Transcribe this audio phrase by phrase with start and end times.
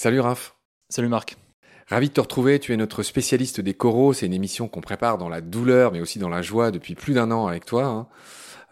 [0.00, 0.54] Salut Raph.
[0.90, 1.36] Salut Marc.
[1.88, 5.18] Ravi de te retrouver, tu es notre spécialiste des coraux, c'est une émission qu'on prépare
[5.18, 7.84] dans la douleur mais aussi dans la joie depuis plus d'un an avec toi.
[7.84, 8.06] Hein.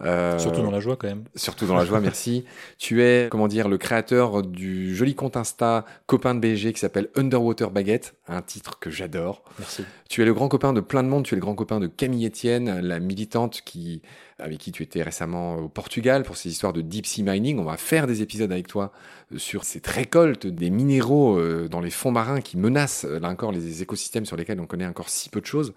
[0.03, 1.25] Euh, surtout dans la joie quand même.
[1.35, 2.45] Surtout dans la joie, merci.
[2.79, 7.09] Tu es, comment dire, le créateur du joli compte Insta copain de BG qui s'appelle
[7.17, 9.43] Underwater Baguette, un titre que j'adore.
[9.59, 9.85] Merci.
[10.09, 11.87] Tu es le grand copain de plein de monde, tu es le grand copain de
[11.87, 14.03] Camille Etienne, la militante qui,
[14.39, 17.59] avec qui tu étais récemment au Portugal pour ces histoires de deep sea mining.
[17.59, 18.93] On va faire des épisodes avec toi
[19.37, 23.51] sur cette récolte des minéraux euh, dans les fonds marins qui menacent, euh, là encore,
[23.51, 25.73] les écosystèmes sur lesquels on connaît encore si peu de choses.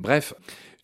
[0.00, 0.34] Bref,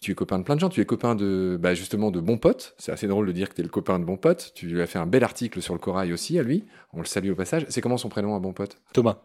[0.01, 2.39] tu es copain de plein de gens, tu es copain de bah justement de bons
[2.39, 2.75] potes.
[2.79, 4.53] C'est assez drôle de dire que tu es le copain de bons potes.
[4.55, 6.65] Tu lui as fait un bel article sur le corail aussi à lui.
[6.93, 7.67] On le salue au passage.
[7.69, 8.77] C'est comment son prénom à bon pote?
[8.93, 9.19] Thomas.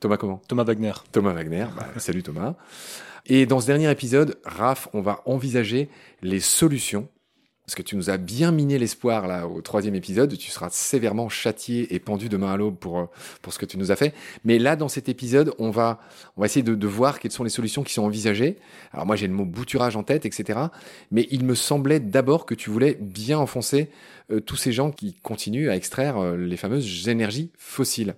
[0.00, 0.40] Thomas comment?
[0.48, 0.92] Thomas Wagner.
[1.12, 1.66] Thomas Wagner.
[1.76, 2.54] Bah, salut Thomas.
[3.26, 5.88] Et dans ce dernier épisode, Raph, on va envisager
[6.22, 7.08] les solutions
[7.70, 10.36] parce que tu nous as bien miné l'espoir là au troisième épisode.
[10.36, 13.04] Tu seras sévèrement châtié et pendu demain à l'aube pour, euh,
[13.42, 14.12] pour ce que tu nous as fait.
[14.44, 16.00] Mais là, dans cet épisode, on va,
[16.36, 18.56] on essayer de, de voir quelles sont les solutions qui sont envisagées.
[18.92, 20.58] Alors moi, j'ai le mot bouturage en tête, etc.
[21.12, 23.88] Mais il me semblait d'abord que tu voulais bien enfoncer
[24.32, 28.16] euh, tous ces gens qui continuent à extraire euh, les fameuses énergies fossiles.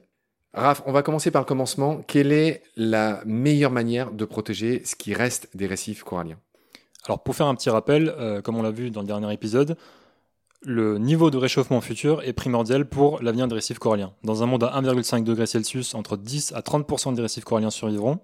[0.55, 2.03] Raph, on va commencer par le commencement.
[2.07, 6.39] Quelle est la meilleure manière de protéger ce qui reste des récifs coralliens?
[7.07, 9.77] Alors pour faire un petit rappel, euh, comme on l'a vu dans le dernier épisode,
[10.65, 14.13] le niveau de réchauffement futur est primordial pour l'avenir des récifs coralliens.
[14.23, 18.21] Dans un monde à 1,5 degré Celsius, entre 10 à 30% des récifs coralliens survivront.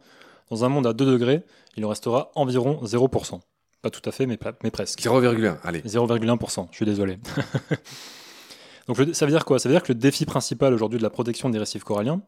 [0.50, 1.42] Dans un monde à 2 degrés,
[1.76, 3.40] il en restera environ 0%.
[3.82, 5.00] Pas tout à fait, mais, mais presque.
[5.00, 5.80] 0,1, allez.
[5.80, 7.18] 0,1%, je suis désolé.
[8.86, 9.58] Donc ça veut dire quoi?
[9.58, 12.22] Ça veut dire que le défi principal aujourd'hui de la protection des récifs coralliens,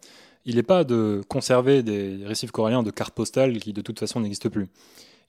[0.44, 4.20] il n'est pas de conserver des récifs coralliens de cartes postales qui de toute façon
[4.20, 4.68] n'existent plus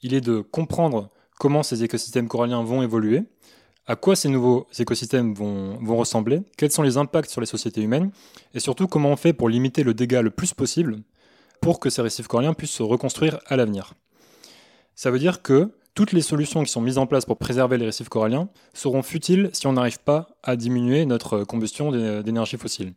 [0.02, 3.24] il est de comprendre comment ces écosystèmes coralliens vont évoluer,
[3.88, 8.12] à quoi ces nouveaux écosystèmes vont, ressembler, quels sont les impacts sur les sociétés humaines,
[8.54, 11.02] et surtout comment on fait pour limiter le dégât le plus possible
[11.62, 13.94] pour que ces récifs coralliens puissent se reconstruire à l'avenir.
[14.96, 17.86] Ça veut dire que toutes les solutions qui sont mises en place pour préserver les
[17.86, 21.92] récifs coralliens seront futiles si on n'arrive pas à diminuer notre combustion
[22.22, 22.94] d'énergie fossile.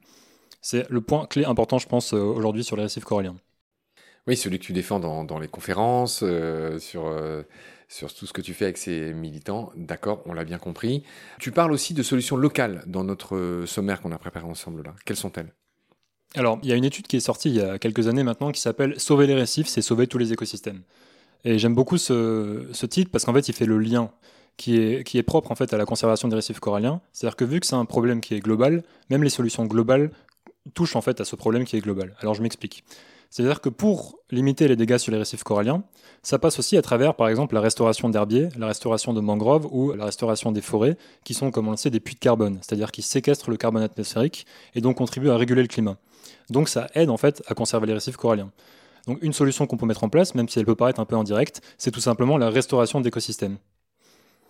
[0.61, 3.37] C'est le point clé important, je pense, aujourd'hui sur les récifs coralliens.
[4.27, 7.43] Oui, celui que tu défends dans, les conférences, euh, sur, euh,
[7.89, 9.71] sur tout ce que tu fais avec ces militants.
[9.77, 11.03] D'accord, on l'a bien compris.
[11.41, 14.95] Tu parles aussi de solutions locales dans notre sommaire qu'on a préparé ensemble là.
[15.05, 15.53] Quelles sont-elles?
[16.37, 18.51] Alors, il y a une étude qui est sortie il y a quelques années maintenant
[18.51, 20.83] qui s'appelle Sauver les récifs, c'est sauver tous les écosystèmes.
[21.45, 24.11] Et j'aime beaucoup ce, ce, titre parce qu'en fait, il fait le lien
[24.57, 27.01] qui est, qui est propre en fait à la conservation des récifs coralliens.
[27.13, 30.11] C'est-à-dire que vu que c'est un problème qui est global, même les solutions globales
[30.73, 32.17] touchent en fait à ce problème qui est global.
[32.21, 32.85] Alors je m'explique.
[33.35, 35.83] C'est-à-dire que pour limiter les dégâts sur les récifs coralliens,
[36.23, 39.93] ça passe aussi à travers, par exemple, la restauration d'herbiers, la restauration de mangroves ou
[39.93, 42.93] la restauration des forêts, qui sont, comme on le sait, des puits de carbone, c'est-à-dire
[42.93, 44.47] qui séquestrent le carbone atmosphérique
[44.77, 45.97] et donc contribuent à réguler le climat.
[46.49, 48.53] Donc ça aide en fait à conserver les récifs coralliens.
[49.09, 51.17] Donc une solution qu'on peut mettre en place, même si elle peut paraître un peu
[51.17, 53.59] en direct, c'est tout simplement la restauration d'écosystèmes.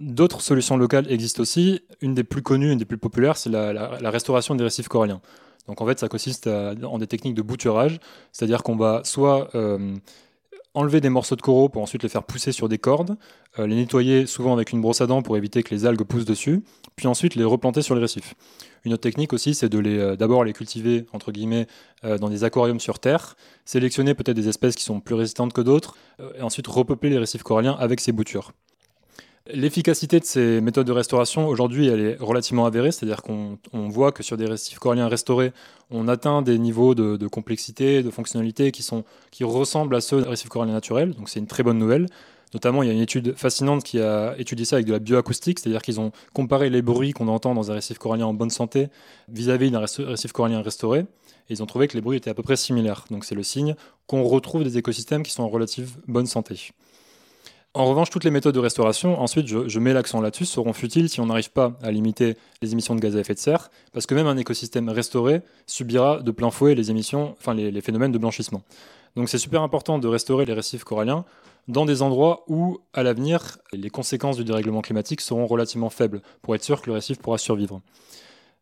[0.01, 1.81] D'autres solutions locales existent aussi.
[2.01, 5.21] Une des plus connues, une des plus populaires, c'est la, restauration des récifs coralliens.
[5.69, 8.01] Donc en fait, ça consiste en des techniques de bouturage,
[8.33, 9.95] c'est-à-dire qu'on va soit euh,
[10.75, 13.17] enlever des morceaux de coraux pour ensuite les faire pousser sur des cordes,
[13.59, 16.27] euh, les nettoyer souvent avec une brosse à dents pour éviter que les algues poussent
[16.27, 16.63] dessus,
[16.97, 18.35] puis ensuite les replanter sur les récifs.
[18.85, 21.67] Une autre technique aussi, c'est de les euh, d'abord les cultiver entre guillemets
[22.03, 23.35] dans des aquariums sur terre,
[23.65, 25.97] sélectionner peut-être des espèces qui sont plus résistantes que d'autres,
[26.37, 28.53] et ensuite repeupler les récifs coralliens avec ces boutures.
[29.53, 33.59] L'efficacité de ces méthodes de restauration, aujourd'hui, elle est relativement avérée, c'est-à-dire qu'on
[33.91, 35.53] voit que sur des récifs coralliens restaurés,
[35.91, 40.29] on atteint des niveaux de, complexité, de fonctionnalité qui, sont, qui ressemblent à ceux des
[40.31, 42.07] récifs coralliens naturels, donc c'est une très bonne nouvelle.
[42.55, 45.59] Notamment, il y a une étude fascinante qui a étudié ça avec de la bioacoustique,
[45.59, 48.89] c'est-à-dire qu'ils ont comparé les bruits qu'on entend dans un récif corallien en bonne santé
[49.29, 51.07] vis-à-vis d'un récif corallien restauré, et
[51.51, 53.05] ils ont trouvé que les bruits étaient à peu près similaires.
[53.11, 53.75] Donc c'est le signe
[54.07, 56.73] qu'on retrouve des écosystèmes qui sont en relative bonne santé.
[57.77, 61.21] En revanche, toutes les méthodes de restauration, ensuite, je, mets l'accent là-dessus, seront futiles si
[61.21, 64.15] on n'arrive pas à limiter les émissions de gaz à effet de serre, parce que
[64.15, 68.63] même un écosystème restauré subira de plein fouet les émissions, enfin les, phénomènes de blanchissement.
[69.17, 71.25] Donc c'est super important de restaurer les récifs coralliens
[71.67, 76.55] dans des endroits où, à l'avenir, les conséquences du dérèglement climatique seront relativement faibles, pour
[76.55, 77.81] être sûr que le récif pourra survivre.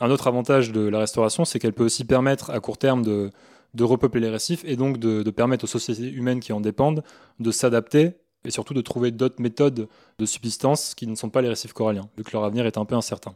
[0.01, 3.31] Un autre avantage de la restauration, c'est qu'elle peut aussi permettre à court terme de,
[3.79, 7.05] repeupler les récifs et donc de, permettre aux sociétés humaines qui en dépendent
[7.41, 11.49] de s'adapter et surtout de trouver d'autres méthodes de subsistance qui ne sont pas les
[11.49, 13.35] récifs coralliens, vu que leur avenir est un peu incertain.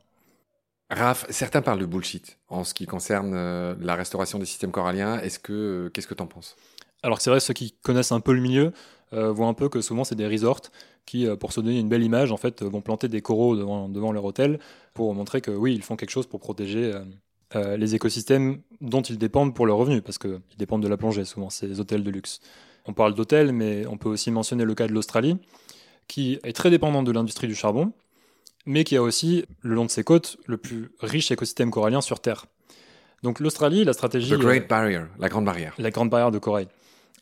[0.90, 5.18] Raph, certains parlent de bullshit en ce qui concerne euh, la restauration des systèmes coralliens.
[5.18, 6.56] Est-ce que euh, qu'est-ce que tu en penses?
[7.02, 8.72] Alors c'est vrai, ceux qui connaissent un peu le milieu
[9.12, 10.62] euh, voient un peu que souvent c'est des resorts
[11.04, 14.10] qui, pour se donner une belle image, en fait, vont planter des coraux devant, devant,
[14.10, 14.58] leur hôtel
[14.92, 16.92] pour montrer que oui, ils font quelque chose pour protéger
[17.54, 21.24] euh, les écosystèmes dont ils dépendent pour leur revenu, parce qu'ils dépendent de la plongée
[21.24, 22.40] souvent, ces hôtels de luxe.
[22.86, 25.36] On parle d'hôtels, mais on peut aussi mentionner le cas de l'Australie,
[26.08, 27.92] qui est très dépendante de l'industrie du charbon,
[28.64, 32.20] mais qui a aussi, le long de ses côtes, le plus riche écosystème corallien sur
[32.20, 32.46] Terre.
[33.22, 34.30] Donc l'Australie, la stratégie...
[34.30, 35.74] The Great Barrier, la grande barrière.
[35.78, 36.68] La grande barrière de corail.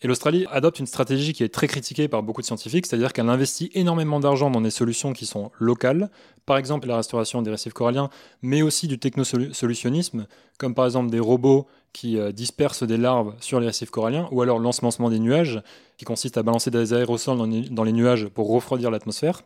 [0.05, 3.31] Et l'Australie adopte une stratégie qui est très critiquée par beaucoup de scientifiques, c'est-à-dire qu'elle
[3.31, 6.11] investit énormément d'argent dans des solutions qui sont locales,
[6.45, 8.11] par exemple la restauration des récifs coralliens,
[8.43, 10.27] mais aussi du technosolutionnisme,
[10.59, 14.43] comme par exemple des robots qui euh, dispersent des larves sur les récifs coralliens, ou
[14.43, 15.63] alors l'ensemencement des nuages,
[15.97, 17.39] qui consiste à balancer des aérosols
[17.71, 19.43] dans les nuages pour refroidir l'atmosphère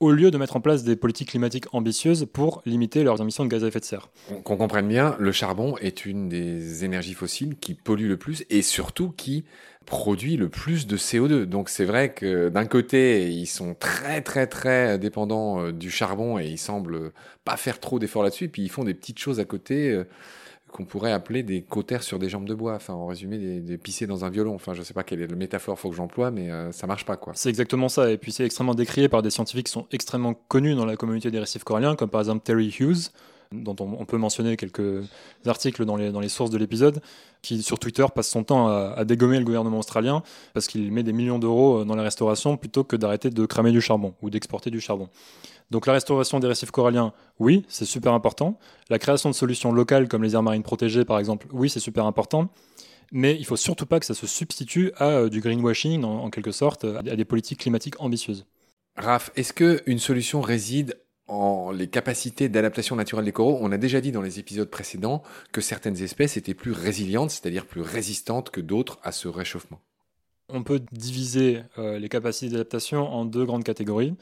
[0.00, 3.48] au lieu de mettre en place des politiques climatiques ambitieuses pour limiter leurs émissions de
[3.48, 4.10] gaz à effet de serre.
[4.44, 8.62] Qu'on comprenne bien, le charbon est une des énergies fossiles qui pollue le plus et
[8.62, 9.44] surtout qui
[9.86, 11.44] produit le plus de CO2.
[11.44, 16.38] Donc c'est vrai que d'un côté, ils sont très très très dépendants euh, du charbon
[16.38, 17.12] et ils semblent
[17.44, 18.48] pas faire trop d'efforts là-dessus.
[18.48, 20.04] Puis ils font des petites choses à côté euh,
[20.76, 22.74] qu'on pourrait appeler des cautères sur des jambes de bois.
[22.74, 24.54] Enfin, en résumé, des, des pisser dans un violon.
[24.54, 27.06] Enfin, je sais pas quelle est la métaphore faut que j'emploie, mais euh, ça marche
[27.06, 27.32] pas, quoi.
[27.34, 28.10] C'est exactement ça.
[28.10, 31.30] Et puis, c'est extrêmement décrié par des scientifiques qui sont extrêmement connus dans la communauté
[31.30, 33.10] des récifs coralliens, comme par exemple Terry Hughes,
[33.52, 35.04] dont on, peut mentionner quelques
[35.46, 37.00] articles dans les, sources de l'épisode,
[37.42, 40.22] qui sur Twitter passe son temps à, dégommer le gouvernement australien
[40.54, 43.80] parce qu'il met des millions d'euros dans la restauration plutôt que d'arrêter de cramer du
[43.80, 45.08] charbon ou d'exporter du charbon.
[45.70, 48.58] Donc la restauration des récifs coralliens, oui, c'est super important.
[48.88, 52.06] La création de solutions locales comme les aires marines protégées, par exemple, oui, c'est super
[52.06, 52.48] important.
[53.12, 56.50] Mais il faut surtout pas que ça se substitue à euh, du greenwashing, en, quelque
[56.50, 58.46] sorte, à des politiques climatiques ambitieuses.
[58.96, 64.00] Raph, est-ce qu'une solution réside en les capacités d'adaptation naturelle des coraux On a déjà
[64.00, 68.60] dit dans les épisodes précédents que certaines espèces étaient plus résilientes, c'est-à-dire plus résistantes que
[68.60, 69.80] d'autres à ce réchauffement.
[70.48, 74.14] On peut diviser euh, les capacités d'adaptation en deux grandes catégories.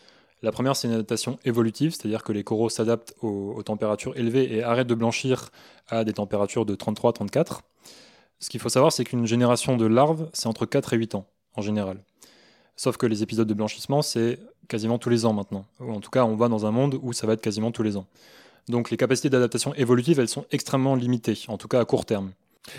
[0.42, 4.62] La première, c'est une adaptation évolutive, c'est-à-dire que les coraux s'adaptent aux, températures élevées et
[4.62, 5.50] arrêtent de blanchir
[5.88, 7.60] à des températures de 33-34.
[8.40, 11.26] Ce qu'il faut savoir, c'est qu'une génération de larves, c'est entre 4 et 8 ans,
[11.54, 12.02] en général.
[12.76, 14.38] Sauf que les épisodes de blanchissement, c'est
[14.68, 15.64] quasiment tous les ans maintenant.
[15.80, 17.82] Ou en tout cas, on va dans un monde où ça va être quasiment tous
[17.82, 18.06] les ans.
[18.68, 22.32] Donc les capacités d'adaptation évolutive, elles sont extrêmement limitées, en tout cas à court terme.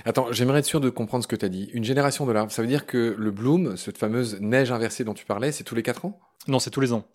[0.03, 1.69] Attends, j'aimerais être sûr de comprendre ce que tu as dit.
[1.73, 5.13] Une génération de larves, ça veut dire que le bloom, cette fameuse neige inversée dont
[5.13, 6.19] tu parlais, c'est tous les 4 ans?
[6.47, 7.05] Non, c'est tous les ans.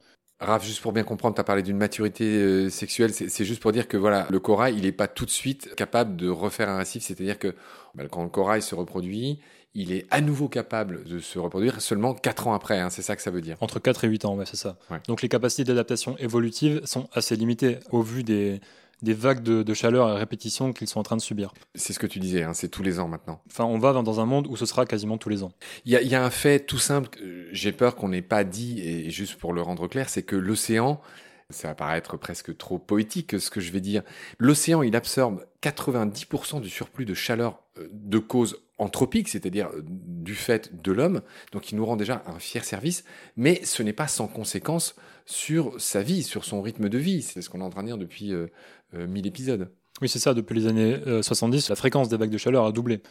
[0.41, 3.13] Raph, juste pour bien comprendre, tu as parlé d'une maturité euh, sexuelle.
[3.13, 6.17] C'est juste pour dire que voilà, le corail, il n'est pas tout de suite capable
[6.17, 7.03] de refaire un récif.
[7.03, 7.55] C'est-à-dire que
[7.95, 9.41] bah, quand le corail se reproduit,
[9.75, 12.79] il est à nouveau capable de se reproduire seulement 4 ans après.
[12.79, 13.57] Hein, c'est ça que ça veut dire.
[13.61, 14.77] Entre 4 et 8 ans, ouais, c'est ça.
[15.07, 18.61] Donc les capacités d'adaptation évolutive sont assez limitées au vu des,
[19.03, 21.53] des vagues de, chaleur à répétition qu'ils sont en train de subir.
[21.75, 23.41] C'est ce que tu disais, hein, c'est tous les ans maintenant.
[23.49, 25.53] Enfin, on va dans un monde où ce sera quasiment tous les ans.
[25.85, 27.19] Il y a, un fait tout simple,
[27.53, 31.01] j'ai peur qu'on n'ait pas dit, et juste pour le rendre clair, c'est que l'océan,
[31.49, 34.03] ça va paraître presque trop poétique ce que je vais dire,
[34.39, 40.35] l'océan, il absorbe 90% du surplus de chaleur euh, de cause anthropique, c'est-à-dire euh, du
[40.35, 41.23] fait de l'homme,
[41.53, 43.05] donc il nous rend déjà un fier service,
[43.37, 44.97] mais ce n'est pas sans conséquence
[45.31, 47.23] sur sa vie, sur son rythme de vie.
[47.23, 48.49] C'est ce qu'on est en train de dire depuis euh,
[48.93, 49.71] 1000 euh, épisodes.
[50.03, 50.35] Oui, c'est ça.
[50.35, 53.03] Depuis les années 70, euh, la fréquence des vagues de chaleur a doublé.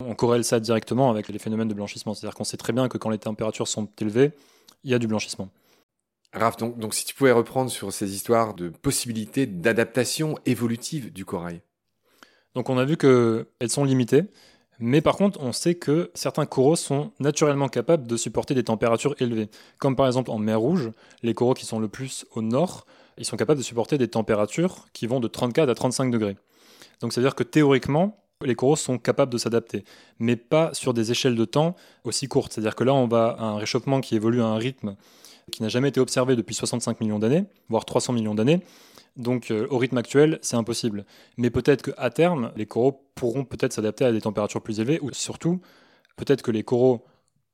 [0.00, 2.14] On corrèle ça directement avec les phénomènes de blanchissement.
[2.14, 4.32] C'est-à-dire qu'on sait très bien que quand les températures sont élevées,
[4.84, 5.48] il y a du blanchissement.
[6.34, 11.24] Raph, donc, donc si tu pouvais reprendre sur ces histoires de possibilités d'adaptation évolutive du
[11.24, 11.60] corail.
[12.54, 14.24] Donc on a vu qu'elles sont limitées,
[14.78, 19.14] mais par contre on sait que certains coraux sont naturellement capables de supporter des températures
[19.20, 19.48] élevées.
[19.78, 20.90] Comme par exemple en mer Rouge,
[21.22, 22.86] les coraux qui sont le plus au nord
[23.18, 26.36] ils sont capables de supporter des températures qui vont de 34 à 35 degrés.
[27.00, 29.84] Donc c'est-à-dire que théoriquement, les coraux sont capables de s'adapter,
[30.18, 32.52] mais pas sur des échelles de temps aussi courtes.
[32.52, 34.96] C'est-à-dire que là, on va à un réchauffement qui évolue à un rythme
[35.50, 38.62] qui n'a jamais été observé depuis 65 millions d'années, voire 300 millions d'années.
[39.16, 41.04] Donc euh, au rythme actuel, c'est impossible.
[41.36, 45.12] Mais peut-être qu'à terme, les coraux pourront peut-être s'adapter à des températures plus élevées, ou
[45.12, 45.60] surtout,
[46.16, 47.04] peut-être que les coraux,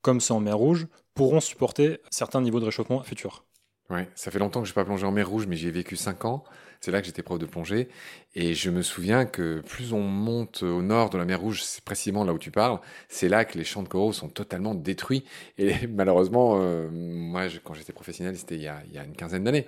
[0.01, 3.45] comme ceux en mer Rouge, pourront supporter certains niveaux de réchauffement futurs.
[3.89, 5.71] Ouais, ça fait longtemps que je n'ai pas plongé en mer Rouge, mais j'y ai
[5.71, 6.43] vécu 5 ans.
[6.79, 7.89] C'est là que j'étais prof de plongée.
[8.35, 11.83] Et je me souviens que plus on monte au nord de la mer Rouge, c'est
[11.83, 15.25] précisément là où tu parles, c'est là que les champs de coraux sont totalement détruits.
[15.57, 19.67] Et malheureusement, euh, moi, quand j'étais professionnel, c'était il, y a, une quinzaine d'années.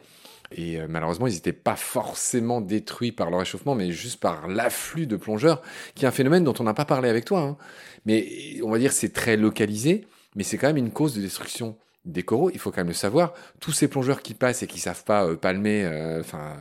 [0.51, 5.08] Et euh, malheureusement, ils n'étaient pas forcément détruits par le réchauffement, mais juste par l'afflux
[5.08, 5.62] de plongeurs,
[5.96, 7.41] qui est un phénomène dont on n'a pas parlé avec toi.
[7.41, 7.58] Hein.
[8.05, 10.05] Mais on va dire c'est très localisé,
[10.36, 12.93] mais c'est quand même une cause de destruction des coraux, il faut quand même le
[12.93, 13.34] savoir.
[13.60, 16.55] Tous ces plongeurs qui passent et qui savent pas euh, palmer, euh, enfin,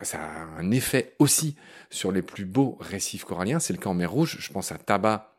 [0.00, 1.56] ça a un effet aussi
[1.90, 3.58] sur les plus beaux récifs coralliens.
[3.58, 4.36] C'est le cas en mer Rouge.
[4.38, 5.35] Je pense à Tabac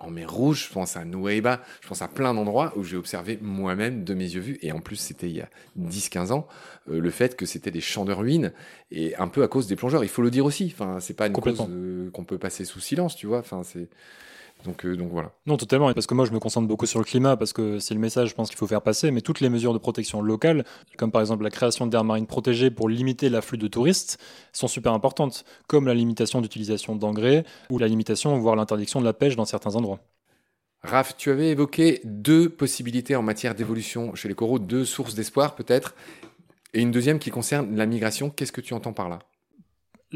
[0.00, 3.38] en mer Rouge, je pense à Nueva, je pense à plein d'endroits où j'ai observé
[3.40, 5.48] moi-même de mes yeux vus, et en plus c'était il y a
[5.78, 6.46] 10-15 ans,
[6.90, 8.52] euh, le fait que c'était des champs de ruines,
[8.90, 11.26] et un peu à cause des plongeurs, il faut le dire aussi, enfin, c'est pas
[11.26, 13.88] une cause euh, qu'on peut passer sous silence, tu vois, enfin, c'est...
[14.66, 15.30] Donc, euh, donc, voilà.
[15.46, 15.92] Non, totalement.
[15.92, 18.30] Parce que moi, je me concentre beaucoup sur le climat, parce que c'est le message,
[18.30, 19.10] je pense, qu'il faut faire passer.
[19.10, 20.64] Mais toutes les mesures de protection locales,
[20.98, 24.18] comme par exemple la création d'aires marines protégées pour limiter l'afflux de touristes,
[24.52, 29.12] sont super importantes, comme la limitation d'utilisation d'engrais ou la limitation, voire l'interdiction de la
[29.12, 30.00] pêche dans certains endroits.
[30.82, 35.54] Raph, tu avais évoqué deux possibilités en matière d'évolution chez les coraux, deux sources d'espoir
[35.54, 35.94] peut-être,
[36.74, 38.30] et une deuxième qui concerne la migration.
[38.30, 39.20] Qu'est-ce que tu entends par là?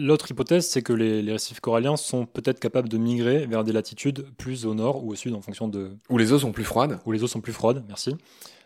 [0.02, 4.26] L'autre hypothèse, c'est que les, récifs coralliens sont peut-être capables de migrer vers des latitudes
[4.38, 5.90] plus au nord ou au sud en fonction de...
[6.08, 8.16] Où les eaux sont plus froides Où les eaux sont plus froides, merci.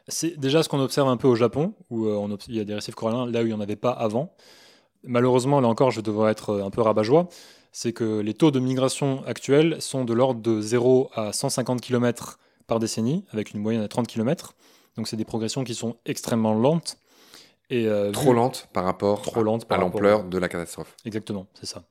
[0.07, 2.75] C'est déjà ce qu'on observe un peu au Japon, où euh, il y a des
[2.75, 4.35] récifs coralliens là où il n'y en avait pas avant.
[5.03, 7.29] Malheureusement, là encore, je devrais être un peu rabat-joie
[7.75, 12.39] c'est que les taux de migration actuels sont de l'ordre de 0 à 150 km
[12.69, 14.55] par décennie, avec une moyenne à 30 km.
[14.97, 16.99] Donc c'est des progressions qui sont extrêmement lentes.
[17.71, 20.95] Et, euh, trop lentes par rapport trop lente à l'ampleur de la catastrophe.
[21.05, 21.85] Exactement, c'est ça.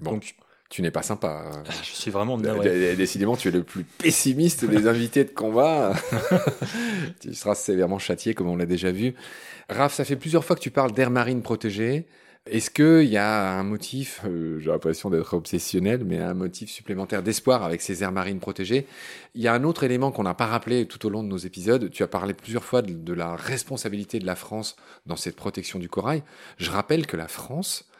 [0.00, 0.34] Donc,
[0.68, 1.62] tu n'es pas sympa.
[1.82, 5.94] Je suis vraiment Décidément, tu es le plus pessimiste des invités de combat.
[7.20, 9.14] tu seras sévèrement châtié, comme on l'a déjà vu.
[9.68, 12.06] Raph, ça fait plusieurs fois que tu parles d'air marine protégée.
[12.46, 17.24] Est-ce qu'il y a un motif, euh, j'ai l'impression d'être obsessionnel, mais un motif supplémentaire
[17.24, 18.86] d'espoir avec ces aires marines protégées?
[19.34, 21.38] Il y a un autre élément qu'on n'a pas rappelé tout au long de nos
[21.38, 21.90] épisodes.
[21.90, 24.76] Tu as parlé plusieurs fois de, la responsabilité de la France
[25.06, 26.22] dans cette protection du corail.
[26.56, 27.90] Je rappelle que la France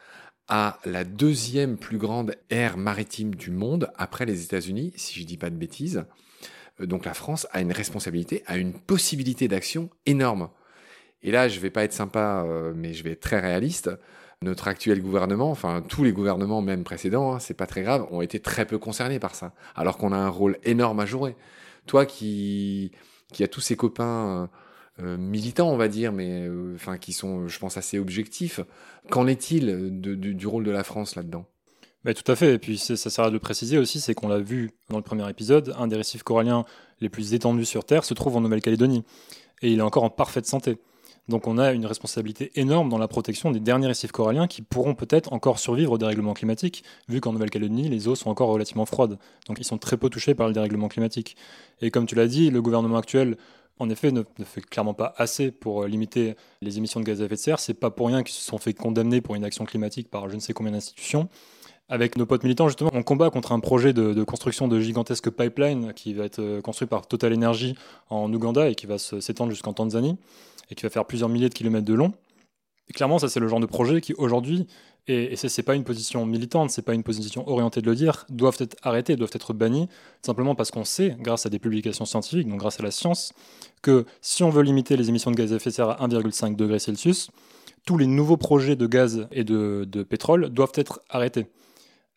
[0.47, 5.39] a la deuxième plus grande aire maritime du monde après les États-Unis, si je dis
[5.39, 6.05] pas de bêtises.
[6.81, 10.51] Euh, donc la France a une responsabilité, a une possibilité d'action énorme.
[11.25, 13.91] Et là, je vais pas être sympa, euh, mais je vais être très réaliste
[14.43, 18.21] notre actuel gouvernement, enfin tous les gouvernements même précédents, hein, c'est pas très grave, ont
[18.21, 21.37] été très peu concernés par ça, alors qu'on a un rôle énorme à jouer.
[21.87, 22.93] Toi qui
[23.33, 24.49] qui a tous ces copains
[25.01, 28.61] euh, euh, militants, on va dire, mais euh, qui sont, je pense, assez objectifs.
[29.11, 31.47] Qu'en est-il du, rôle de la France là-dedans?
[32.05, 32.55] Tout à fait.
[32.55, 35.29] Et puis ça sert à le préciser aussi, c'est qu'on l'a vu dans le premier
[35.29, 36.65] épisode, un des récifs coralliens
[37.01, 39.05] les plus étendus sur Terre se trouve en Nouvelle-Calédonie
[39.61, 40.79] et il est encore en parfaite santé.
[41.29, 44.95] Donc on a une responsabilité énorme dans la protection des derniers récifs coralliens qui pourront
[44.95, 49.19] peut-être encore survivre au dérèglement climatique, vu qu'en Nouvelle-Calédonie, les eaux sont encore relativement froides.
[49.49, 51.37] Donc ils sont très peu touchés par le dérèglement climatique.
[51.81, 53.37] Et comme tu l'as dit, le gouvernement actuel,
[53.79, 57.27] en effet, ne, fait clairement pas assez pour euh, limiter les émissions de gaz à
[57.27, 57.59] effet de serre.
[57.59, 60.35] C'est pas pour rien qu'ils se sont fait condamner pour une action climatique par je
[60.35, 61.29] ne sais combien d'institutions.
[61.89, 65.93] Avec nos potes militants, justement, on combat contre un projet de, construction de gigantesques pipelines
[65.93, 67.77] qui va être euh, construit par Total Energy
[68.11, 70.17] en Ouganda et qui va s'étendre jusqu'en Tanzanie
[70.71, 72.13] et qui va faire plusieurs milliers de kilomètres de long.
[72.95, 74.67] clairement, ça c'est le genre de projet qui aujourd'hui,
[75.09, 78.27] et, et c'est pas une position militante, c'est pas une position orientée de le dire,
[78.29, 79.89] doivent être arrêtés, doivent être bannis,
[80.23, 83.33] simplement parce qu'on sait, grâce à des publications scientifiques, donc grâce à la science,
[83.83, 86.57] que si on veut limiter les émissions de gaz à effet de serre à 1,5
[86.57, 87.31] degré Celsius,
[87.85, 91.47] tous les nouveaux projets de gaz et de, de pétrole doivent être arrêtés.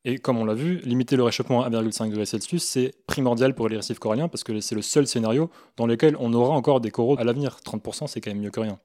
[0.05, 3.67] Et comme on l'a vu, limiter le réchauffement à 1,5 degré Celsius, c'est primordial pour
[3.67, 6.91] les récifs coralliens parce que c'est le seul scénario dans lequel on aura encore des
[6.91, 7.59] coraux à l'avenir.
[7.65, 8.79] 30%, c'est quand même mieux que rien.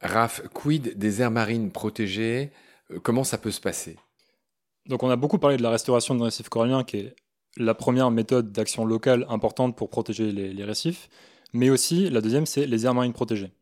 [0.00, 2.50] Raph, quid des aires marines protégées?
[2.90, 3.96] Euh, Comment ça peut se passer?
[4.86, 7.14] Donc on a beaucoup parlé de la restauration des récifs coralliens qui est
[7.56, 11.08] la première méthode d'action locale importante pour protéger les, les récifs,
[11.52, 13.52] mais aussi la deuxième, c'est les aires marines protégées.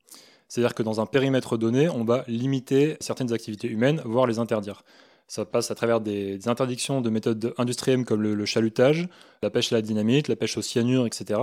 [0.48, 4.82] C'est-à-dire que dans un périmètre donné, on va limiter certaines activités humaines, voire les interdire.
[5.30, 9.08] Ça passe à travers des, interdictions de méthodes industrielles comme le, chalutage,
[9.44, 11.38] la pêche à la dynamite, la pêche au cyanure, etc.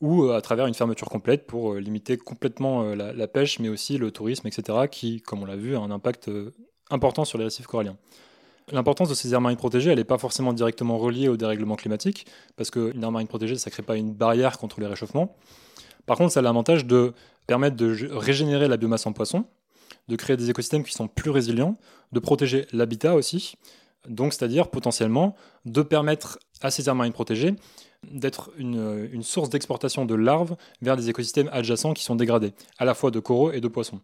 [0.00, 3.68] Ou euh, à travers une fermeture complète pour euh, limiter complètement euh, la, pêche, mais
[3.68, 6.28] aussi le tourisme, etc., qui, comme on l'a vu, a un impact
[6.90, 7.96] important sur les récifs coralliens.
[8.72, 12.26] L'importance de ces aires marines protégées, elle n'est pas forcément directement reliée au dérèglement climatique,
[12.56, 15.36] parce qu'une aire marine protégée, ça ne crée pas une barrière contre les réchauffements.
[16.04, 17.12] Par contre, ça a l'avantage de
[17.46, 19.44] permettre de régénérer la biomasse en poisson,
[20.08, 21.76] de créer des écosystèmes qui sont plus résilients,
[22.12, 23.56] de protéger l'habitat aussi,
[24.08, 25.34] donc c'est-à-dire potentiellement
[25.64, 27.54] de permettre à ces aires marines protégées
[28.10, 32.84] d'être une, une, source d'exportation de larves vers des écosystèmes adjacents qui sont dégradés, à
[32.84, 34.00] la fois de coraux et de poissons.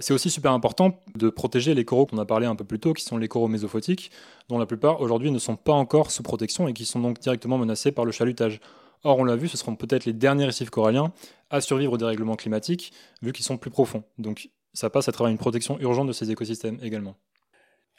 [0.00, 2.92] C'est aussi super important de protéger les coraux qu'on a parlé un peu plus tôt,
[2.92, 4.10] qui sont les coraux mésophotiques,
[4.48, 7.58] dont la plupart aujourd'hui ne sont pas encore sous protection et qui sont donc directement
[7.58, 8.60] menacés par le chalutage.
[9.04, 11.12] Or, on l'a vu, ce seront peut-être les derniers récifs coralliens
[11.50, 12.92] à survivre au dérèglement climatique,
[13.22, 14.04] vu qu'ils sont plus profonds.
[14.18, 17.16] Donc, ça passe à travers une protection urgente de ces écosystèmes également.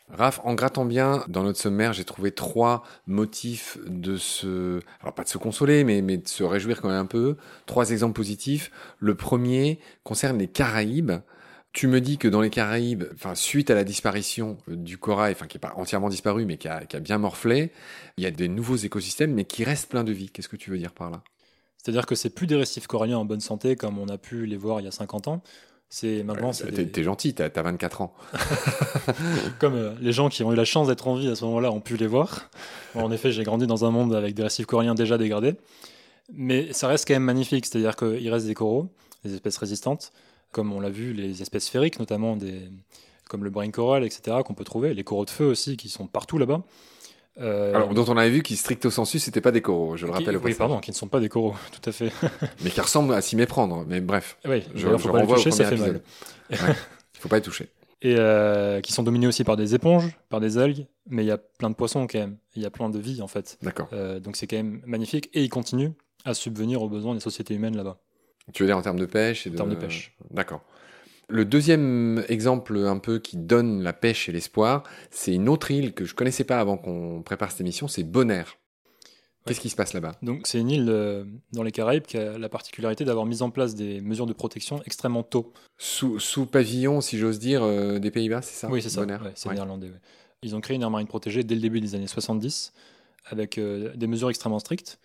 [0.07, 5.25] Raph, en grattant bien dans notre sommaire, j'ai trouvé trois motifs de se, alors pas
[5.25, 7.36] de se consoler, mais, mais de se réjouir quand même un peu.
[7.65, 8.71] Trois exemples positifs.
[8.98, 11.12] Le premier concerne les Caraïbes.
[11.74, 15.48] Tu me dis que dans les Caraïbes, enfin, suite à la disparition du corail, enfin,
[15.48, 17.74] qui n'est pas entièrement disparu, mais qui a, qui a, bien morflé,
[18.17, 20.29] il y a des nouveaux écosystèmes, mais qui restent pleins de vie.
[20.29, 21.24] Qu'est-ce que tu veux dire par là?
[21.77, 24.57] C'est-à-dire que c'est plus des récifs coralliens en bonne santé comme on a pu les
[24.57, 25.43] voir il y a 50 ans.
[25.89, 26.51] C'est maintenant.
[26.51, 27.03] Ouais, t'es, des...
[27.03, 28.13] gentil, t'as, as 24 ans.
[29.60, 31.72] comme euh, les gens qui ont eu la chance d'être en vie à ce moment-là
[31.72, 32.50] ont pu les voir.
[32.93, 35.55] Bon, en effet, j'ai grandi dans un monde avec des récifs coralliens déjà dégradés.
[36.31, 38.88] Mais ça reste quand même magnifique, c'est-à-dire qu'il reste des coraux,
[39.25, 40.12] des espèces résistantes,
[40.51, 42.69] comme on l'a vu, les espèces sphériques, notamment des,
[43.27, 46.05] comme le brain coral, etc., qu'on peut trouver, les coraux de feu aussi, qui sont
[46.05, 46.62] partout là-bas.
[47.39, 47.74] Euh...
[47.74, 50.36] Alors, dont on avait vu qui, stricto sensu, c'était pas des coraux, je le rappelle
[50.38, 52.12] au Oui, pardon, qui ne sont pas des coraux, tout à fait.
[52.63, 54.38] mais qui ressemblent à s'y méprendre, mais bref.
[54.45, 56.01] Oui, je, je faut pas les toucher, ça fait mal.
[56.50, 56.75] Il ouais,
[57.19, 57.69] faut pas les toucher.
[58.01, 61.31] Et euh, qui sont dominés aussi par des éponges, par des algues, mais il y
[61.31, 62.38] a plein de poissons quand même.
[62.55, 63.57] Il y a plein de vie en fait.
[63.62, 63.89] D'accord.
[63.91, 65.91] Euh, donc c'est quand même magnifique et ils continuent
[66.24, 68.00] à subvenir aux besoins des sociétés humaines là-bas.
[68.53, 70.15] Tu veux dire en termes de pêche et En termes de pêche.
[70.31, 70.62] D'accord.
[71.29, 75.93] Le deuxième exemple un peu qui donne la pêche et l'espoir, c'est une autre île
[75.93, 78.57] que je connaissais pas avant qu'on prépare cette émission, c'est Bonaire.
[79.45, 80.15] Qu'est-ce qui se passe là-bas?
[80.21, 83.51] Donc c'est une île euh, dans les Caraïbes qui a la particularité d'avoir mis en
[83.51, 85.53] place des mesures de protection extrêmement tôt.
[85.77, 88.69] Sous, sous pavillon, si j'ose dire, euh, des Pays-Bas, c'est ça?
[88.69, 89.01] Oui, c'est ça.
[89.01, 89.55] Ouais, c'est ouais.
[89.55, 89.91] néerlandais.
[90.41, 92.74] Ils ont créé une aire marine protégée dès le début des années 70
[93.25, 95.00] avec euh, des mesures extrêmement strictes.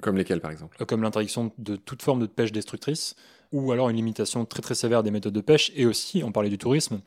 [0.00, 0.84] Comme lesquelles, par exemple?
[0.84, 3.14] Comme l'interdiction de toute forme de pêche destructrice,
[3.52, 6.50] ou alors une limitation très très sévère des méthodes de pêche, et aussi, on parlait
[6.50, 7.00] du tourisme,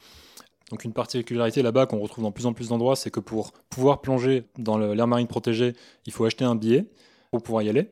[0.71, 4.01] donc une particularité là-bas qu'on retrouve dans plus en plus d'endroits, c'est que pour pouvoir
[4.01, 5.73] plonger dans l'aire marine protégée,
[6.05, 6.85] il faut acheter un billet
[7.31, 7.89] pour pouvoir y aller.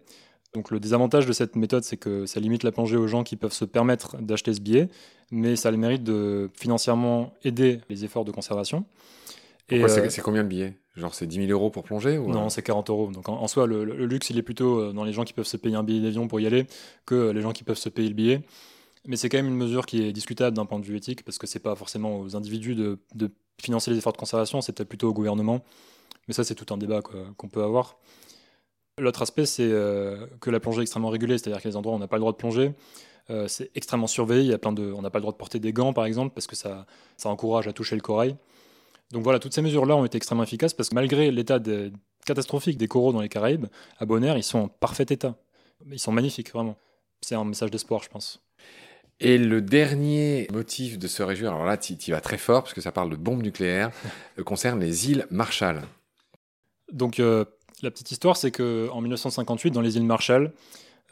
[0.53, 3.35] Donc le désavantage de cette méthode, c'est que ça limite la plongée aux gens qui
[3.35, 4.89] peuvent se permettre d'acheter ce billet,
[5.29, 8.83] mais ça a le mérite de financièrement aider les efforts de conservation.
[9.71, 10.77] Et euh, c'est combien le billet?
[10.95, 13.11] Genre c'est 10 000 euros pour plonger ou Non, c'est 40 euros.
[13.11, 15.33] Donc en, en soi, le, le, luxe, il est plutôt euh, dans les gens qui
[15.33, 16.67] peuvent se payer un billet d'avion pour y aller
[17.05, 18.41] que les gens qui peuvent se payer le billet.
[19.07, 21.37] Mais c'est quand même une mesure qui est discutable d'un point de vue éthique parce
[21.37, 24.89] que c'est pas forcément aux individus de, de, financer les efforts de conservation, c'est peut-être
[24.89, 25.63] plutôt au gouvernement.
[26.27, 27.97] Mais ça, c'est tout un débat qu'on peut avoir.
[28.97, 31.95] L'autre aspect, c'est euh, que la plongée est extrêmement régulée, c'est-à-dire que les endroits où
[31.95, 32.73] on n'a pas le droit de plonger,
[33.29, 34.43] euh, c'est extrêmement surveillé.
[34.43, 36.05] Il y a plein de, on n'a pas le droit de porter des gants, par
[36.05, 36.85] exemple, parce que ça,
[37.17, 38.35] ça encourage à toucher le corail.
[39.11, 41.91] Donc voilà, toutes ces mesures-là ont été extrêmement efficaces parce que malgré l'état de,
[42.25, 43.67] catastrophique des coraux dans les Caraïbes,
[43.99, 45.35] à Bonaire, ils sont en parfait état.
[45.91, 46.77] Ils sont magnifiques, vraiment.
[47.21, 48.41] C'est un message d'espoir, je pense.
[49.19, 52.73] Et le dernier motif de se réjouir, alors là, tu y vas très fort parce
[52.73, 53.91] que ça parle de bombes nucléaires,
[54.45, 55.81] concerne les îles Marshall.
[56.91, 57.45] Donc euh,
[57.83, 60.49] la petite histoire, c'est qu'en 1958, dans les îles Marshall, euh,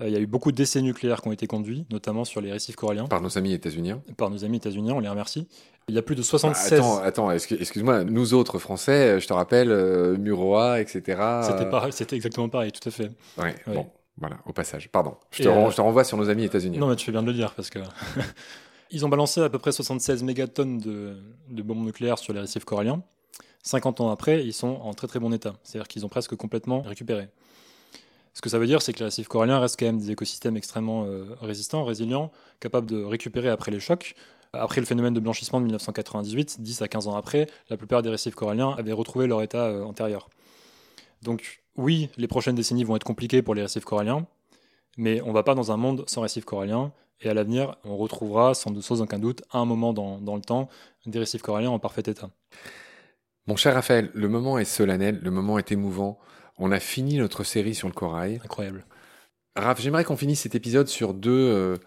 [0.02, 2.76] il y a eu beaucoup d'essais nucléaires qui ont été conduits, notamment sur les récifs
[2.76, 3.06] coralliens.
[3.06, 5.48] Par nos amis états-uniens Par nos amis états-uniens, on les remercie.
[5.88, 6.80] Il y a plus de 76.
[6.80, 11.02] Bah, attends, attends excuse-moi, nous autres Français, je te rappelle, euh, Muroa, etc.
[11.44, 13.12] C'était, pareil, c'était exactement pareil, tout à fait.
[13.38, 13.74] Ouais, ouais.
[13.74, 14.90] bon, voilà, au passage.
[14.90, 15.70] Pardon, je te, euh...
[15.70, 16.80] je te, renvoie sur nos amis états-uniens.
[16.80, 17.80] Non, mais tu fais bien de le dire, parce que.
[18.92, 21.18] Ils ont balancé à peu près 76 mégatonnes de,
[21.50, 23.04] de bombes nucléaires sur les récifs coralliens.
[23.62, 25.54] 50 ans après, ils sont en très très bon état.
[25.64, 27.28] C'est-à-dire qu'ils ont presque complètement récupéré.
[28.34, 30.58] Ce que ça veut dire, c'est que les récifs coralliens restent quand même des écosystèmes
[30.58, 34.15] extrêmement euh, résistants, résilients, capables de récupérer après les chocs.
[34.54, 38.10] Après le phénomène de blanchissement de 1998, 10 à 15 ans après, la plupart des
[38.10, 40.30] récifs coralliens avaient retrouvé leur état euh, antérieur.
[41.22, 44.26] Donc oui, les prochaines décennies vont être compliquées pour les récifs coralliens,
[44.98, 47.98] mais on ne va pas dans un monde sans récifs coralliens, et à l'avenir, on
[47.98, 50.70] retrouvera sans, sans aucun doute, à un moment dans, dans le temps,
[51.06, 52.30] des récifs coralliens en parfait état.
[53.48, 56.20] Mon cher Raphaël, le moment est solennel, le moment est émouvant.
[56.60, 58.41] On a fini notre série sur le corail.
[58.43, 58.86] Incroyable.
[59.56, 61.78] Raph, j'aimerais qu'on finisse cet épisode sur deux, euh,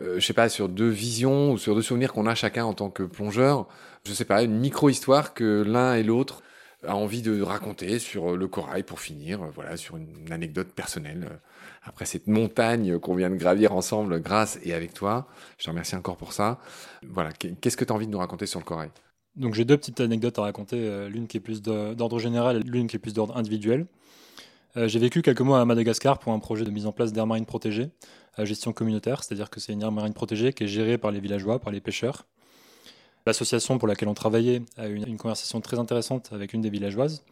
[0.00, 2.74] euh, je sais pas, sur deux visions ou sur deux souvenirs qu'on a chacun en
[2.74, 3.68] tant que plongeur.
[4.06, 6.42] Je sais pas, une micro-histoire que l'un et l'autre
[6.86, 11.28] a envie de raconter sur le corail pour finir, euh, voilà, sur une anecdote personnelle.
[11.30, 11.36] euh,
[11.82, 15.28] Après cette montagne qu'on vient de gravir ensemble grâce et avec toi.
[15.58, 16.58] Je te remercie encore pour ça.
[17.06, 18.90] Voilà, qu'est-ce que tu as envie de nous raconter sur le corail?
[19.36, 22.60] Donc j'ai deux petites anecdotes à raconter, euh, l'une qui est plus d'ordre général et
[22.60, 23.86] l'une qui est plus d'ordre individuel.
[24.76, 27.26] Euh, j'ai vécu quelques mois à Madagascar pour un projet de mise en place d'aires
[27.26, 27.90] marines protégées
[28.36, 31.20] à gestion communautaire, c'est-à-dire que c'est une aire marine protégée qui est gérée par les
[31.20, 32.26] villageois, par les pêcheurs.
[33.26, 37.24] L'association pour laquelle on travaillait a eu une, conversation très intéressante avec une des villageoises,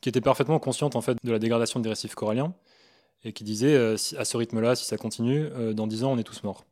[0.00, 2.52] qui était parfaitement consciente en fait de la dégradation des récifs coralliens
[3.24, 6.18] et qui disait euh, à ce rythme-là, si ça continue, euh, dans 10 ans, on
[6.18, 6.64] est tous morts.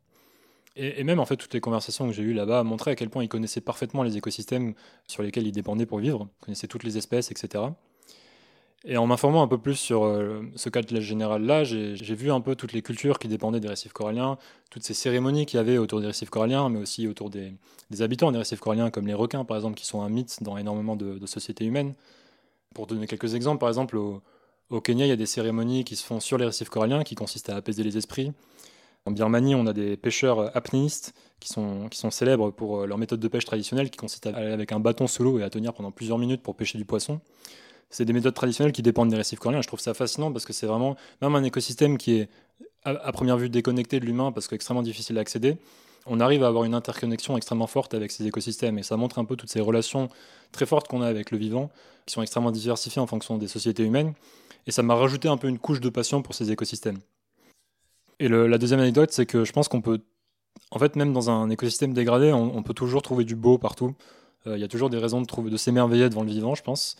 [0.79, 3.23] Et, même en fait, toutes les conversations que j'ai eues là-bas montraient à quel point
[3.23, 4.75] ils connaissaient parfaitement les écosystèmes
[5.07, 7.63] sur lesquels ils dépendaient pour vivre, connaissaient toutes les espèces, etc.
[8.85, 12.55] Et en m'informant un peu plus sur euh, ce cadre général-là, j'ai vu un peu
[12.55, 14.37] toutes les cultures qui dépendaient des récifs coralliens,
[14.69, 17.55] toutes ces cérémonies qu'il y avait autour des récifs coralliens, mais aussi autour des,
[17.99, 20.95] habitants des récifs coralliens, comme les requins, par exemple, qui sont un mythe dans énormément
[20.95, 21.95] de, de sociétés humaines.
[22.75, 24.21] Pour donner quelques exemples, par exemple, au,
[24.69, 27.15] au, Kenya, il y a des cérémonies qui se font sur les récifs coralliens, qui
[27.15, 28.31] consistent à apaiser les esprits,
[29.07, 33.45] En Birmanie, on a des pêcheurs apnéistes qui sont, célèbres pour leur méthode de pêche
[33.45, 36.17] traditionnelle qui consiste à aller avec un bâton sous l'eau et à tenir pendant plusieurs
[36.17, 37.21] minutes pour pêcher du poisson.
[37.89, 39.61] C'est des méthodes traditionnelles qui dépendent des récifs coralliens.
[39.61, 42.29] Je trouve ça fascinant parce que c'est vraiment même un écosystème qui est
[42.83, 45.55] à, première vue déconnecté de l'humain parce qu'extrêmement difficile d'accéder.
[46.05, 49.25] On arrive à avoir une interconnexion extrêmement forte avec ces écosystèmes et ça montre un
[49.25, 50.09] peu toutes ces relations
[50.51, 51.69] très fortes qu'on a avec le vivant,
[52.05, 54.15] qui sont extrêmement diversifiées en fonction des sociétés humaines.
[54.65, 56.99] Et ça m'a rajouté un peu une couche de passion pour ces écosystèmes.
[58.19, 59.99] Et la deuxième anecdote, c'est que je pense qu'on peut,
[60.71, 63.95] en fait, même dans un écosystème dégradé, on, peut toujours trouver du beau partout.
[64.47, 66.63] Euh, il y a toujours des raisons de, trouver, de s'émerveiller devant le vivant, je
[66.63, 66.95] pense.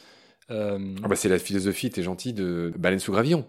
[0.52, 3.48] Euh, ah bah c'est la philosophie, t'es gentil, de Baleine sous gravillon.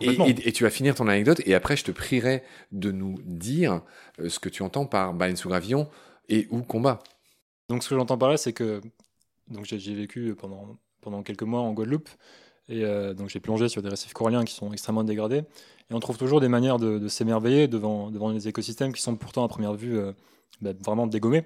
[0.00, 2.42] Et, tu vas finir ton anecdote, et après, je te prierai
[2.72, 3.82] de nous dire
[4.18, 5.88] euh, ce que tu entends par baleine sous gravillon
[6.28, 6.98] et ou combat.
[7.68, 8.80] Donc, ce que j'entends par là, c'est que
[9.48, 12.08] donc j'ai vécu pendant, pendant quelques mois en Guadeloupe,
[12.68, 12.82] et
[13.14, 15.42] donc j'ai plongé sur des récifs coralliens qui sont extrêmement dégradés.
[15.90, 19.44] Et on trouve toujours des manières de, s'émerveiller devant, devant des écosystèmes qui sont pourtant
[19.44, 20.12] à première vue euh,
[20.62, 21.44] bah, vraiment dégommés.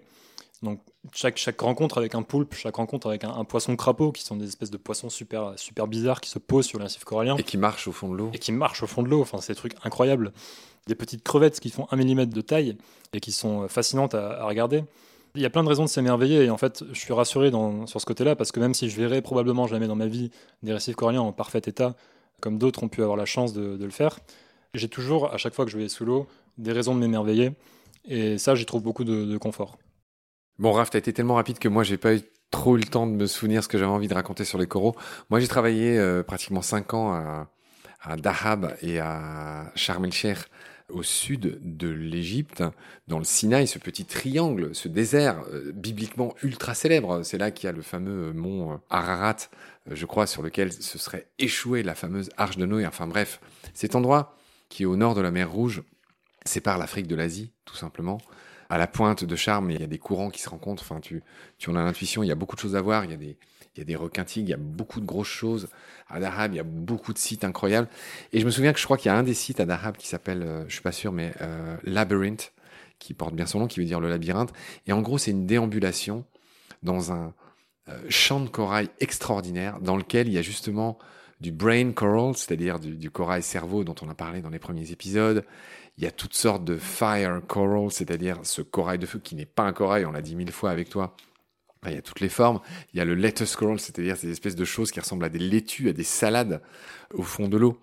[0.62, 0.80] Donc
[1.12, 4.46] chaque, chaque rencontre avec un poulpe, chaque rencontre avec un, poisson crapaud, qui sont des
[4.46, 7.36] espèces de poissons super, super bizarres qui se posent sur les récifs coralliens.
[7.36, 8.30] Et qui marchent au fond de l'eau.
[8.32, 10.32] Et qui marchent au fond de l'eau, enfin c'est des trucs incroyables.
[10.88, 12.76] Des petites crevettes qui font un millimètre de taille
[13.12, 14.84] et qui sont euh, fascinantes à, regarder.
[15.38, 17.86] Il y a plein de raisons de s'émerveiller et en fait je suis rassuré dans,
[17.86, 20.32] sur ce côté-là parce que même si je verrai probablement jamais dans ma vie
[20.64, 21.94] des récifs coralliens en parfait état,
[22.40, 24.18] comme d'autres ont pu avoir la chance de, le faire.
[24.74, 27.52] J'ai toujours, à chaque fois que je vais sous l'eau, des raisons de m'émerveiller.
[28.04, 29.78] Et ça, j'y trouve beaucoup de, confort.
[30.58, 33.06] Bon, Raph, t'as été tellement rapide que moi, j'ai pas eu trop eu le temps
[33.06, 34.96] de me souvenir ce que j'avais envie de raconter sur les coraux.
[35.30, 40.38] Moi, j'ai travaillé euh, pratiquement 5 ans à, Dahab et à Sharm el-Sheikh
[40.88, 42.62] au sud de l'Égypte,
[43.08, 47.22] dans le Sinaï, ce petit triangle, ce désert euh, bibliquement ultra célèbre.
[47.22, 49.36] C'est là qu'il y a le fameux mont euh, Ararat,
[49.90, 52.86] euh, je crois, sur lequel se serait échouée la fameuse arche de Noé.
[52.86, 53.40] Enfin bref,
[53.74, 54.36] cet endroit
[54.68, 55.82] qui est au nord de la mer Rouge
[56.44, 58.18] sépare l'Afrique de l'Asie, tout simplement.
[58.70, 60.82] À la pointe de Charme, il y a des courants qui se rencontrent.
[60.82, 61.22] Enfin, tu,
[61.58, 63.04] tu en as l'intuition, il y a beaucoup de choses à voir.
[63.04, 63.38] Il y a des,
[63.78, 65.68] il y a des il y a beaucoup de grosses choses.
[66.08, 67.88] À Dahab, il y a beaucoup de sites incroyables.
[68.32, 69.96] Et je me souviens que je crois qu'il y a un des sites à Dahab
[69.96, 72.52] qui s'appelle, euh, je suis pas sûr, mais euh, Labyrinth,
[72.98, 74.52] qui porte bien son nom, qui veut dire le labyrinthe.
[74.86, 76.24] Et en gros, c'est une déambulation
[76.82, 77.34] dans un
[77.88, 80.98] euh, champ de corail extraordinaire dans lequel il y a justement
[81.40, 84.90] du brain coral, c'est-à-dire du, du, corail cerveau dont on a parlé dans les premiers
[84.90, 85.44] épisodes.
[85.96, 89.46] Il y a toutes sortes de fire coral, c'est-à-dire ce corail de feu qui n'est
[89.46, 91.14] pas un corail, on l'a dit mille fois avec toi,
[91.86, 92.60] il y a toutes les formes.
[92.92, 95.38] Il y a le lettuce coral, c'est-à-dire ces espèces de choses qui ressemblent à des
[95.38, 96.60] laitues, à des salades
[97.14, 97.78] au fond de l'eau.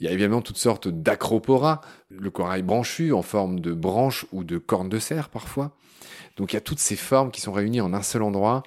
[0.00, 4.44] Il y a évidemment toutes sortes d'acropora, le corail branchu en forme de branche ou
[4.44, 5.76] de corne de cerf parfois.
[6.36, 8.62] Donc il y a toutes ces formes qui sont réunies en un seul endroit.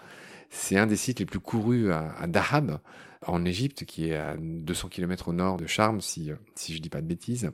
[0.49, 2.79] C'est un des sites les plus courus à, Dahab,
[3.25, 6.89] en Égypte, qui est à 200 km au nord de Charm, si, si je dis
[6.89, 7.51] pas de bêtises.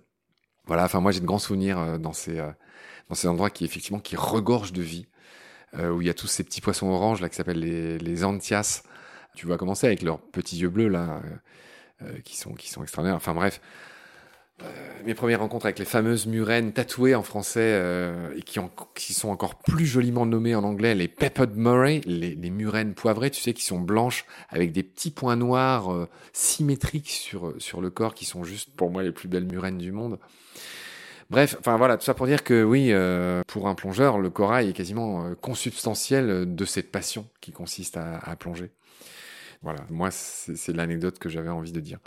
[0.66, 2.52] Voilà, enfin moi j'ai de grands souvenirs euh, dans ces, euh,
[3.10, 5.08] dans ces endroits qui effectivement qui regorgent de vie.
[5.76, 8.24] Euh, où il y a tous ces petits poissons oranges là qui s'appellent les, les
[8.24, 8.84] anthias.
[9.36, 11.22] Tu vas commencer avec leurs petits yeux bleus là,
[12.04, 13.18] euh, euh, qui sont qui sont extraordinaires.
[13.18, 13.60] Enfin bref,
[15.06, 17.80] mes premières rencontres avec les fameuses murènes tatouées en français
[18.36, 23.30] et qui, sont encore plus joliment nommées en anglais, les peppered murray, les, les, poivrées,
[23.30, 28.16] tu sais, qui sont blanches avec des petits points noirs symétriques sur, sur le corps,
[28.16, 30.18] qui sont juste pour moi les plus belles murènes du monde.
[31.30, 34.70] Bref, enfin voilà, tout ça pour dire que oui, euh, pour un plongeur, le corail
[34.70, 38.72] est quasiment euh, consubstantiel de cette passion qui consiste à, à plonger.
[39.62, 42.00] Voilà, moi c'est l'anecdote que j'avais envie de dire.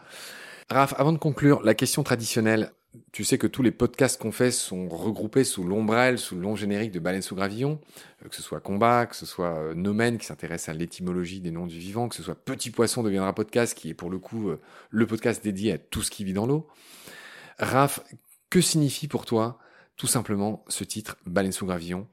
[0.71, 2.73] Raph, avant de conclure, la question traditionnelle.
[3.13, 6.57] Tu sais que tous les podcasts qu'on fait sont regroupés sous l'ombrelle, sous le long
[6.57, 7.79] générique de Baleine sous Gravillon,
[8.25, 11.67] euh, que ce soit Combat, que ce soit Nomen qui s'intéresse à l'étymologie des noms
[11.67, 14.51] du vivant, que ce soit Petit Poisson deviendra podcast qui est pour le coup
[14.91, 16.67] le podcast dédié à tout ce qui vit dans l'eau.
[17.59, 18.01] Raph,
[18.51, 19.59] que signifie pour toi,
[19.97, 22.07] tout simplement, ce titre, Baleine sous gravillon?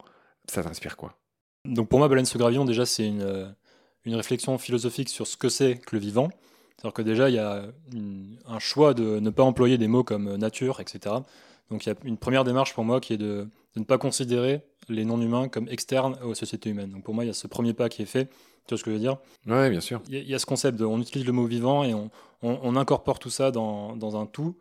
[0.47, 1.17] Ça t'inspire quoi?
[1.65, 3.47] Donc pour moi, Baleine sous gravillon, déjà, c'est une, euh,
[4.05, 6.29] une réflexion philosophique sur ce que c'est que le vivant.
[6.77, 7.63] C'est-à-dire que déjà, il y a
[8.47, 11.15] un choix de ne pas employer des mots comme nature, etc.
[11.71, 14.61] Donc il y a une première démarche pour moi qui est de, ne pas considérer
[14.89, 16.91] les non-humains comme externes aux sociétés humaines.
[16.91, 18.25] Donc pour moi, il y a ce premier pas qui est fait.
[18.25, 19.17] Tu vois ce que je veux dire?
[19.45, 20.01] Oui, bien sûr.
[20.09, 23.29] Il y, a ce concept de, on utilise le mot vivant et on, incorpore tout
[23.29, 24.57] ça dans, dans, un tout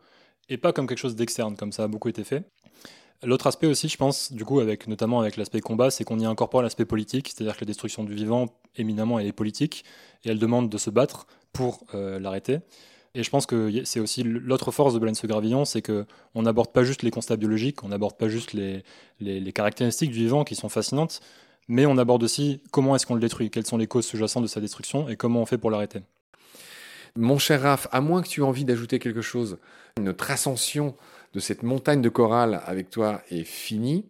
[0.49, 2.43] et pas comme quelque chose d'externe, comme ça a beaucoup été fait.
[3.23, 6.25] L'autre aspect aussi, je pense, du coup, avec, notamment avec l'aspect combat, c'est qu'on y
[6.25, 9.83] incorpore l'aspect politique, c'est-à-dire que la destruction du vivant, éminemment, elle est politique,
[10.23, 12.59] et elle demande de se battre pour euh, l'arrêter.
[13.15, 16.83] Et je pense que c'est aussi l'autre force de Balance Gravillon, c'est qu'on n'aborde pas
[16.83, 18.83] juste les constats biologiques, on n'aborde pas juste les,
[19.19, 21.21] les, caractéristiques du vivant qui sont fascinantes,
[21.67, 24.47] mais on aborde aussi comment est-ce qu'on le détruit, quelles sont les causes sous-jacentes de
[24.47, 26.01] sa destruction et comment on fait pour l'arrêter.
[27.15, 29.57] Mon cher Raph, à moins que tu aies envie d'ajouter quelque chose,
[29.99, 30.95] notre ascension
[31.33, 34.05] de cette montagne de chorale avec toi est fini.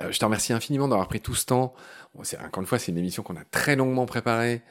[0.00, 1.74] Euh, je te remercie infiniment d'avoir pris tout ce temps.
[2.14, 4.62] Encore une fois, c'est une émission qu'on a très longuement préparée.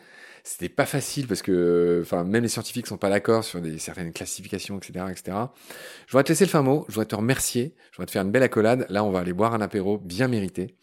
[0.43, 4.11] C'était pas facile parce que, enfin, même les scientifiques sont pas d'accord sur des certaines
[4.11, 5.37] classifications, etc., etc.
[6.07, 6.85] Je voudrais te laisser le fin mot.
[6.87, 7.75] Je voudrais te remercier.
[7.91, 8.87] Je voudrais te faire une belle accolade.
[8.89, 10.75] Là, on va aller boire un apéro bien mérité.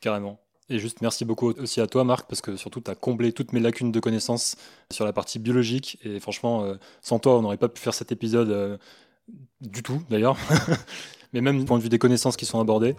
[0.00, 0.43] Carrément.
[0.70, 3.52] Et juste merci beaucoup aussi à toi, Marc, parce que surtout, tu as comblé toutes
[3.52, 4.56] mes lacunes de connaissances
[4.90, 5.98] sur la partie biologique.
[6.02, 8.78] Et franchement, euh, sans toi, on n'aurait pas pu faire cet épisode euh,
[9.60, 10.36] du tout, d'ailleurs.
[11.32, 12.96] Mais même du point de vue des connaissances qui sont abordées.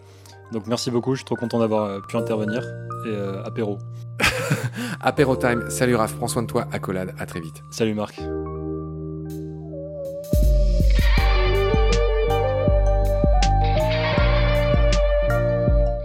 [0.52, 2.64] Donc merci beaucoup, je suis trop content d'avoir euh, pu intervenir.
[3.08, 3.78] Et apéro.
[5.00, 5.70] apéro time.
[5.70, 6.68] Salut Raph, prends soin de toi.
[6.72, 7.62] Accolade, à très vite.
[7.72, 8.20] Salut Marc.